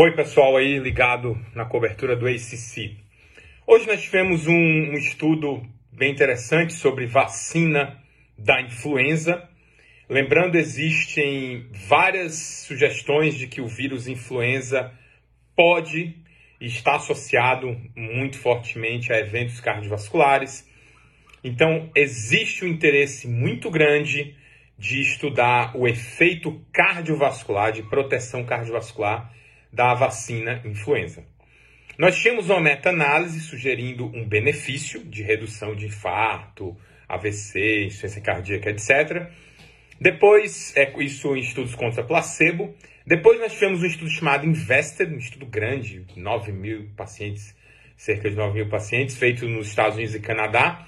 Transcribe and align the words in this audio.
Oi, 0.00 0.12
pessoal 0.12 0.56
aí 0.56 0.78
ligado 0.78 1.36
na 1.56 1.64
cobertura 1.64 2.14
do 2.14 2.28
ACC. 2.28 2.96
Hoje 3.66 3.84
nós 3.88 4.00
tivemos 4.00 4.46
um, 4.46 4.52
um, 4.52 4.92
estudo 4.92 5.60
bem 5.90 6.12
interessante 6.12 6.72
sobre 6.72 7.04
vacina 7.04 8.00
da 8.38 8.62
influenza. 8.62 9.42
Lembrando, 10.08 10.56
existem 10.56 11.66
várias 11.88 12.34
sugestões 12.64 13.34
de 13.34 13.48
que 13.48 13.60
o 13.60 13.66
vírus 13.66 14.06
influenza 14.06 14.92
pode 15.56 16.14
estar 16.60 16.94
associado 16.94 17.76
muito 17.96 18.38
fortemente 18.38 19.12
a 19.12 19.18
eventos 19.18 19.58
cardiovasculares. 19.58 20.64
Então, 21.42 21.90
existe 21.96 22.64
um 22.64 22.68
interesse 22.68 23.26
muito 23.26 23.68
grande 23.68 24.36
de 24.78 25.00
estudar 25.00 25.76
o 25.76 25.88
efeito 25.88 26.64
cardiovascular, 26.72 27.72
de 27.72 27.82
proteção 27.82 28.44
cardiovascular 28.44 29.36
da 29.72 29.94
vacina 29.94 30.62
influenza. 30.64 31.24
Nós 31.98 32.16
tínhamos 32.16 32.48
uma 32.48 32.60
meta-análise 32.60 33.40
sugerindo 33.40 34.06
um 34.06 34.24
benefício 34.24 35.04
de 35.04 35.22
redução 35.22 35.74
de 35.74 35.86
infarto, 35.86 36.76
AVC, 37.08 37.86
insuficiência 37.86 38.22
cardíaca, 38.22 38.70
etc. 38.70 39.30
Depois, 40.00 40.72
é, 40.76 40.92
isso 41.02 41.34
em 41.34 41.40
estudos 41.40 41.74
contra 41.74 42.04
placebo. 42.04 42.72
Depois 43.04 43.40
nós 43.40 43.52
tivemos 43.54 43.82
um 43.82 43.86
estudo 43.86 44.10
chamado 44.10 44.46
Invested, 44.46 45.12
um 45.12 45.18
estudo 45.18 45.46
grande, 45.46 46.06
9 46.14 46.52
mil 46.52 46.88
pacientes, 46.96 47.56
cerca 47.96 48.30
de 48.30 48.36
9 48.36 48.54
mil 48.54 48.68
pacientes, 48.68 49.16
feito 49.16 49.48
nos 49.48 49.68
Estados 49.68 49.96
Unidos 49.96 50.14
e 50.14 50.20
Canadá, 50.20 50.86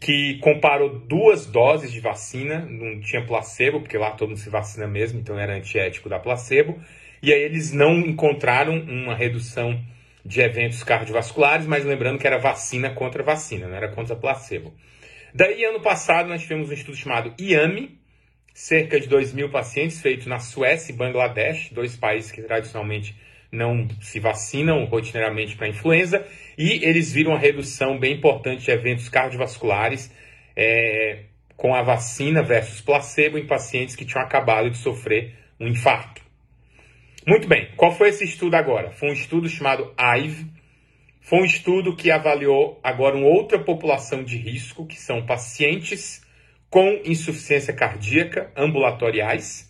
que 0.00 0.38
comparou 0.38 0.98
duas 1.00 1.46
doses 1.46 1.92
de 1.92 2.00
vacina, 2.00 2.60
não 2.60 3.00
tinha 3.00 3.24
placebo, 3.24 3.80
porque 3.80 3.96
lá 3.96 4.10
todo 4.10 4.30
mundo 4.30 4.38
se 4.38 4.50
vacina 4.50 4.86
mesmo, 4.86 5.18
então 5.18 5.38
era 5.38 5.54
antiético 5.54 6.08
da 6.08 6.18
placebo, 6.18 6.78
e 7.22 7.32
aí 7.32 7.40
eles 7.40 7.72
não 7.72 7.98
encontraram 7.98 8.78
uma 8.78 9.14
redução 9.14 9.80
de 10.24 10.40
eventos 10.40 10.82
cardiovasculares, 10.82 11.66
mas 11.66 11.84
lembrando 11.84 12.18
que 12.18 12.26
era 12.26 12.38
vacina 12.38 12.90
contra 12.90 13.22
vacina, 13.22 13.68
não 13.68 13.76
era 13.76 13.88
contra 13.88 14.16
placebo. 14.16 14.74
Daí, 15.32 15.64
ano 15.64 15.80
passado, 15.80 16.28
nós 16.28 16.42
tivemos 16.42 16.70
um 16.70 16.72
estudo 16.72 16.96
chamado 16.96 17.34
IAMI, 17.38 17.98
cerca 18.52 18.98
de 18.98 19.06
2 19.06 19.34
mil 19.34 19.50
pacientes, 19.50 20.00
feito 20.00 20.28
na 20.28 20.38
Suécia 20.38 20.92
e 20.92 20.96
Bangladesh, 20.96 21.70
dois 21.72 21.96
países 21.96 22.32
que 22.32 22.42
tradicionalmente 22.42 23.14
não 23.50 23.88
se 24.00 24.20
vacinam 24.20 24.84
rotineiramente 24.84 25.56
para 25.56 25.68
influenza, 25.68 26.26
e 26.56 26.84
eles 26.84 27.12
viram 27.12 27.32
uma 27.32 27.38
redução 27.38 27.98
bem 27.98 28.14
importante 28.14 28.64
de 28.64 28.70
eventos 28.70 29.08
cardiovasculares 29.08 30.12
é, 30.56 31.24
com 31.56 31.74
a 31.74 31.82
vacina 31.82 32.42
versus 32.42 32.80
placebo 32.80 33.38
em 33.38 33.46
pacientes 33.46 33.96
que 33.96 34.04
tinham 34.04 34.22
acabado 34.22 34.70
de 34.70 34.76
sofrer 34.76 35.34
um 35.58 35.66
infarto. 35.66 36.22
Muito 37.26 37.48
bem, 37.48 37.68
qual 37.76 37.90
foi 37.90 38.10
esse 38.10 38.24
estudo 38.24 38.54
agora? 38.54 38.92
Foi 38.92 39.08
um 39.08 39.12
estudo 39.12 39.48
chamado 39.48 39.92
IVE. 39.98 40.46
Foi 41.20 41.40
um 41.40 41.44
estudo 41.44 41.96
que 41.96 42.08
avaliou 42.08 42.78
agora 42.84 43.16
uma 43.16 43.26
outra 43.26 43.58
população 43.58 44.22
de 44.22 44.36
risco, 44.36 44.86
que 44.86 44.94
são 44.94 45.26
pacientes 45.26 46.24
com 46.70 47.00
insuficiência 47.04 47.74
cardíaca 47.74 48.52
ambulatoriais. 48.56 49.65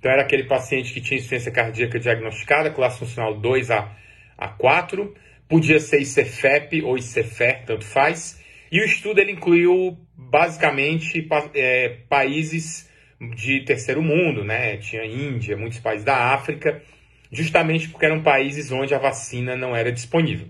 Então, 0.00 0.10
era 0.10 0.22
aquele 0.22 0.44
paciente 0.44 0.94
que 0.94 1.00
tinha 1.00 1.18
insuficiência 1.18 1.52
cardíaca 1.52 2.00
diagnosticada, 2.00 2.70
classe 2.70 2.98
funcional 2.98 3.38
2 3.38 3.70
a, 3.70 3.94
a 4.36 4.48
4. 4.48 5.14
Podia 5.46 5.78
ser 5.78 6.00
ICFEP 6.00 6.82
ou 6.82 6.96
ICFER, 6.96 7.64
tanto 7.66 7.84
faz. 7.84 8.40
E 8.72 8.80
o 8.80 8.84
estudo 8.84 9.20
ele 9.20 9.32
incluiu 9.32 9.98
basicamente 10.16 11.28
é, 11.54 11.98
países 12.08 12.88
de 13.36 13.60
terceiro 13.60 14.00
mundo, 14.00 14.42
né? 14.42 14.78
Tinha 14.78 15.04
Índia, 15.04 15.54
muitos 15.54 15.80
países 15.80 16.04
da 16.04 16.32
África, 16.32 16.82
justamente 17.30 17.88
porque 17.90 18.06
eram 18.06 18.22
países 18.22 18.72
onde 18.72 18.94
a 18.94 18.98
vacina 18.98 19.54
não 19.54 19.76
era 19.76 19.92
disponível. 19.92 20.48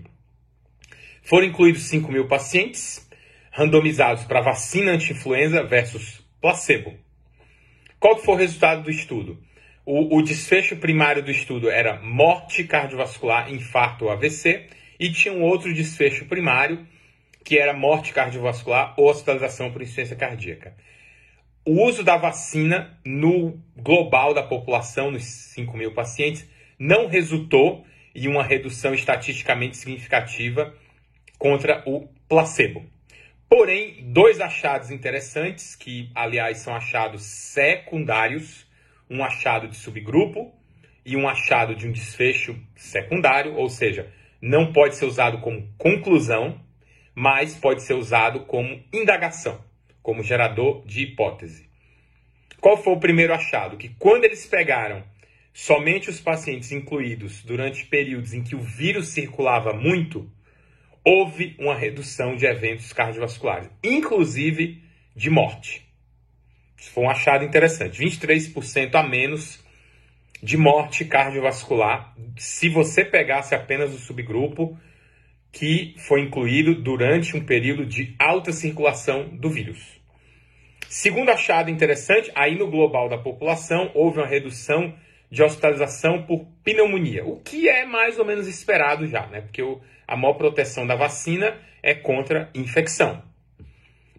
Foram 1.21 1.47
incluídos 1.47 1.83
5 1.83 2.09
mil 2.09 2.27
pacientes, 2.27 3.05
randomizados 3.51 4.23
para 4.23 4.39
vacina 4.39 4.93
anti-influenza 4.93 5.61
versus 5.63 6.25
placebo. 6.39 6.97
Qual 7.99 8.17
foi 8.17 8.33
o 8.33 8.37
resultado 8.37 8.83
do 8.83 8.89
estudo? 8.89 9.37
O, 9.93 10.17
o, 10.17 10.21
desfecho 10.21 10.77
primário 10.77 11.21
do 11.21 11.31
estudo 11.31 11.69
era 11.69 11.99
morte 12.01 12.63
cardiovascular, 12.63 13.51
infarto 13.51 14.05
ou 14.05 14.11
AVC, 14.11 14.67
e 14.99 15.11
tinha 15.11 15.33
um 15.33 15.41
outro 15.41 15.73
desfecho 15.73 16.25
primário, 16.25 16.87
que 17.43 17.57
era 17.57 17.73
morte 17.73 18.13
cardiovascular 18.13 18.93
ou 18.95 19.09
hospitalização 19.09 19.71
por 19.71 19.81
insuficiência 19.81 20.15
cardíaca 20.15 20.75
o 21.65 21.85
uso 21.85 22.03
da 22.03 22.17
vacina 22.17 22.97
no 23.05 23.59
global 23.75 24.33
da 24.33 24.43
população, 24.43 25.11
nos 25.11 25.23
5 25.23 25.77
mil 25.77 25.93
pacientes, 25.93 26.47
não 26.77 27.07
resultou 27.07 27.85
em 28.15 28.27
uma 28.27 28.43
redução 28.43 28.93
estatisticamente 28.93 29.77
significativa 29.77 30.73
contra 31.37 31.83
o 31.85 32.07
placebo. 32.27 32.85
Porém, 33.47 34.11
dois 34.11 34.39
achados 34.39 34.89
interessantes, 34.89 35.75
que 35.75 36.09
aliás 36.15 36.59
são 36.59 36.73
achados 36.73 37.23
secundários, 37.23 38.65
um 39.11 39.23
achado 39.23 39.67
de 39.67 39.75
subgrupo 39.75 40.51
e 41.05 41.15
um 41.15 41.27
achado 41.27 41.75
de 41.75 41.87
um 41.87 41.91
desfecho 41.91 42.57
secundário, 42.75 43.55
ou 43.55 43.69
seja, 43.69 44.11
não 44.41 44.71
pode 44.73 44.95
ser 44.95 45.05
usado 45.05 45.39
como 45.39 45.67
conclusão, 45.77 46.59
mas 47.13 47.55
pode 47.55 47.83
ser 47.83 47.93
usado 47.93 48.45
como 48.45 48.81
indagação 48.91 49.61
como 50.01 50.23
gerador 50.23 50.83
de 50.85 51.03
hipótese. 51.03 51.69
Qual 52.59 52.77
foi 52.77 52.93
o 52.93 52.99
primeiro 52.99 53.33
achado? 53.33 53.77
Que 53.77 53.89
quando 53.89 54.25
eles 54.25 54.45
pegaram 54.45 55.03
somente 55.53 56.09
os 56.09 56.19
pacientes 56.19 56.71
incluídos 56.71 57.43
durante 57.43 57.85
períodos 57.85 58.33
em 58.33 58.43
que 58.43 58.55
o 58.55 58.61
vírus 58.61 59.09
circulava 59.09 59.73
muito, 59.73 60.29
houve 61.03 61.55
uma 61.59 61.75
redução 61.75 62.35
de 62.35 62.45
eventos 62.45 62.93
cardiovasculares, 62.93 63.69
inclusive 63.83 64.81
de 65.15 65.29
morte. 65.29 65.90
Isso 66.81 66.89
foi 66.93 67.03
um 67.03 67.09
achado 67.11 67.45
interessante. 67.45 68.01
23% 68.01 68.95
a 68.95 69.03
menos 69.03 69.63
de 70.41 70.57
morte 70.57 71.05
cardiovascular 71.05 72.15
se 72.35 72.69
você 72.69 73.05
pegasse 73.05 73.53
apenas 73.53 73.93
o 73.93 73.99
subgrupo 73.99 74.75
que 75.51 75.93
foi 75.99 76.21
incluído 76.21 76.73
durante 76.73 77.37
um 77.37 77.45
período 77.45 77.85
de 77.85 78.15
alta 78.17 78.51
circulação 78.51 79.29
do 79.29 79.47
vírus. 79.47 80.01
Segundo 80.89 81.29
achado 81.29 81.69
interessante, 81.69 82.31
aí 82.33 82.57
no 82.57 82.71
global 82.71 83.07
da 83.07 83.17
população 83.17 83.91
houve 83.93 84.17
uma 84.17 84.25
redução 84.25 84.95
de 85.29 85.43
hospitalização 85.43 86.23
por 86.23 86.47
pneumonia, 86.63 87.23
o 87.23 87.39
que 87.41 87.69
é 87.69 87.85
mais 87.85 88.17
ou 88.17 88.25
menos 88.25 88.47
esperado 88.47 89.05
já, 89.05 89.27
né? 89.27 89.41
Porque 89.41 89.61
a 90.07 90.17
maior 90.17 90.33
proteção 90.33 90.87
da 90.87 90.95
vacina 90.95 91.55
é 91.83 91.93
contra 91.93 92.49
infecção. 92.55 93.21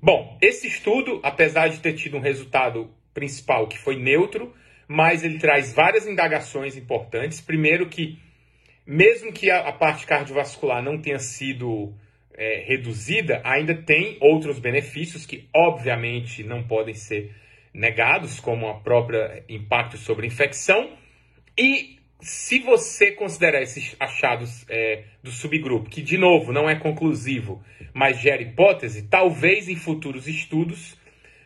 Bom, 0.05 0.37
esse 0.43 0.67
estudo, 0.67 1.21
apesar 1.23 1.69
de 1.69 1.79
ter 1.79 1.93
tido 1.93 2.17
um 2.17 2.21
resultado 2.21 2.91
principal 3.15 3.69
que 3.69 3.79
foi 3.79 3.97
neutro, 3.97 4.53
mas 4.89 5.23
ele 5.23 5.39
traz 5.39 5.73
várias 5.73 6.09
indagações 6.09 6.77
importantes. 6.77 7.41
Primeiro 7.41 7.89
que 7.89 8.19
mesmo 8.85 9.33
que 9.33 9.49
a, 9.49 9.61
a 9.61 9.73
parte 9.73 10.05
cardiovascular 10.05 10.83
não 10.83 11.01
tenha 11.01 11.21
sido 11.21 11.95
é, 12.35 12.65
reduzida, 12.67 13.41
ainda 13.45 13.77
tem 13.77 14.17
outros 14.21 14.59
benefícios 14.59 15.25
que, 15.25 15.49
obviamente, 15.55 16.43
não 16.43 16.65
podem 16.65 16.95
ser 16.95 17.33
negados, 17.73 18.41
como 18.41 18.67
a 18.69 18.81
própria 18.81 19.45
impacto 19.49 19.97
sobre 19.97 20.27
infecção. 20.27 20.91
E 21.57 22.01
se 22.23 22.61
você 22.61 23.11
considerar 23.11 23.61
esses 23.63 23.97
achados 23.99 24.65
é, 24.69 25.05
do 25.23 25.31
subgrupo, 25.31 25.91
que, 25.91 26.01
de 26.01 26.17
novo, 26.17 26.53
não 26.53 26.71
é 26.71 26.77
conclusivo, 26.77 27.63
mas 27.93 28.19
gera 28.19 28.41
hipótese, 28.41 29.09
talvez 29.09 29.69
em 29.69 29.77
futuros 29.77 30.29
estudos 30.29 30.97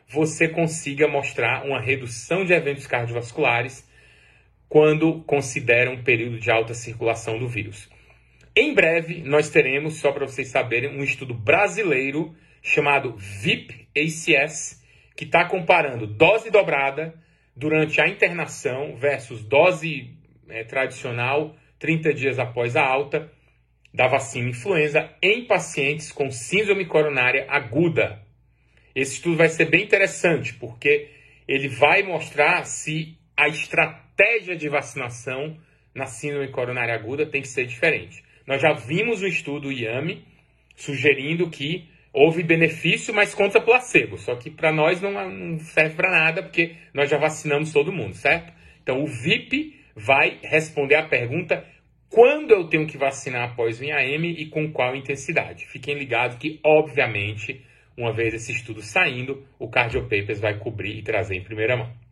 você 0.08 0.48
consiga 0.48 1.08
mostrar 1.08 1.64
uma 1.64 1.80
redução 1.80 2.44
de 2.44 2.52
eventos 2.52 2.86
cardiovasculares 2.86 3.88
quando 4.68 5.22
considera 5.22 5.90
um 5.90 6.02
período 6.02 6.38
de 6.38 6.50
alta 6.50 6.74
circulação 6.74 7.38
do 7.38 7.48
vírus. 7.48 7.88
Em 8.54 8.74
breve, 8.74 9.22
nós 9.22 9.48
teremos, 9.48 9.94
só 9.94 10.12
para 10.12 10.26
vocês 10.26 10.48
saberem, 10.48 10.90
um 10.90 11.02
estudo 11.02 11.34
brasileiro 11.34 12.34
chamado 12.62 13.16
VIP-ACS, 13.16 14.82
que 15.16 15.24
está 15.24 15.44
comparando 15.44 16.06
dose 16.06 16.50
dobrada 16.50 17.14
durante 17.54 18.00
a 18.00 18.08
internação 18.08 18.94
versus 18.96 19.42
dose 19.42 20.15
é, 20.48 20.64
tradicional 20.64 21.56
30 21.78 22.14
dias 22.14 22.38
após 22.38 22.76
a 22.76 22.84
alta 22.84 23.30
da 23.92 24.06
vacina 24.06 24.50
influenza 24.50 25.10
em 25.22 25.46
pacientes 25.46 26.12
com 26.12 26.30
síndrome 26.30 26.84
coronária 26.84 27.46
aguda. 27.48 28.22
Esse 28.94 29.14
estudo 29.14 29.36
vai 29.36 29.48
ser 29.48 29.66
bem 29.66 29.84
interessante, 29.84 30.54
porque 30.54 31.10
ele 31.46 31.68
vai 31.68 32.02
mostrar 32.02 32.64
se 32.64 33.18
a 33.36 33.48
estratégia 33.48 34.06
estratégia 34.16 34.56
de 34.56 34.68
vacinação 34.68 35.58
na 35.94 36.06
síndrome 36.06 36.48
coronária 36.48 36.94
aguda 36.94 37.26
tem 37.26 37.42
que 37.42 37.48
ser 37.48 37.66
diferente. 37.66 38.24
Nós 38.46 38.62
já 38.62 38.72
vimos 38.72 39.22
o 39.22 39.26
estudo 39.26 39.70
IAMI 39.70 40.24
sugerindo 40.74 41.50
que 41.50 41.88
houve 42.12 42.42
benefício, 42.42 43.12
mas 43.12 43.34
contra 43.34 43.60
placebo. 43.60 44.16
Só 44.16 44.34
que 44.36 44.50
para 44.50 44.72
nós 44.72 45.02
não, 45.02 45.12
não 45.30 45.58
serve 45.58 45.94
para 45.96 46.10
nada, 46.10 46.42
porque 46.42 46.76
nós 46.94 47.10
já 47.10 47.18
vacinamos 47.18 47.72
todo 47.72 47.92
mundo, 47.92 48.14
certo? 48.14 48.52
Então 48.82 49.02
o 49.02 49.06
VIP 49.06 49.75
vai 49.96 50.38
responder 50.42 50.96
a 50.96 51.08
pergunta 51.08 51.64
quando 52.10 52.52
eu 52.52 52.68
tenho 52.68 52.86
que 52.86 52.98
vacinar 52.98 53.50
após 53.50 53.80
o 53.80 53.84
IAM 53.84 54.26
e 54.26 54.46
com 54.46 54.70
qual 54.70 54.94
intensidade. 54.94 55.66
Fiquem 55.66 55.98
ligados 55.98 56.36
que, 56.36 56.60
obviamente, 56.62 57.64
uma 57.96 58.12
vez 58.12 58.34
esse 58.34 58.52
estudo 58.52 58.82
saindo, 58.82 59.44
o 59.58 59.68
Cardio 59.68 60.02
Papers 60.02 60.38
vai 60.38 60.58
cobrir 60.58 60.98
e 60.98 61.02
trazer 61.02 61.36
em 61.36 61.42
primeira 61.42 61.76
mão. 61.76 62.05